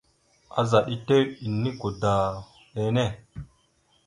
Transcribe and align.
Azaɗ 0.59 0.85
etew 0.95 1.25
enikwada 1.45 2.13
enne. 2.81 3.05